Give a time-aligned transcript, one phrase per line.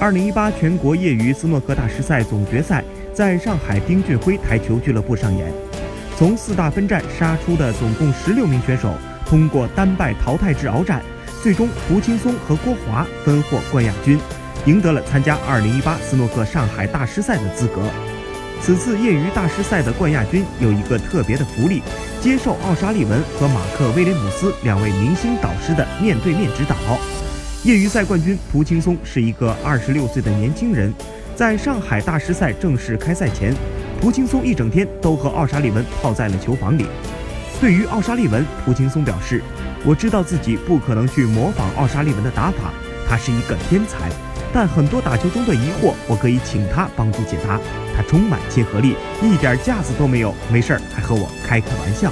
[0.00, 5.52] 二零一八全国业余斯诺克大师赛总决赛在上海丁俊晖台球俱乐部上演。
[6.16, 8.94] 从四大分站杀出的总共十六名选手，
[9.26, 11.02] 通过单败淘汰制鏖战，
[11.42, 14.18] 最终胡青松和郭华分获冠亚军，
[14.64, 17.82] 赢得了参加二零一八斯诺克上海大师赛的资格。
[18.62, 21.82] 此次业余大师赛的冠亚军有一个特别的福利，
[22.22, 26.74] 接受奥沙利文和马克威廉姆斯两位明星导师的面对面指导。
[27.62, 30.90] 业余赛冠军蒲青松是一个二十六岁的年轻人，
[31.36, 33.54] 在上海大师赛正式开赛前，
[34.00, 36.86] 蒲青松一整天都和奥沙利文泡在了球房里。
[37.60, 39.42] 对于奥沙利文，蒲青松表示
[39.84, 42.72] ：“我知道自己不可能去模仿奥沙利文的打法，
[43.06, 44.08] 他是一个天才。
[44.54, 47.60] 但很多打球中的疑惑，我可以请他帮助解答。
[47.94, 52.10] 他充满亲和力，一点架子都没有，没事儿还和我开开玩笑。”